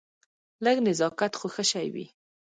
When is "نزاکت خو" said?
0.87-1.47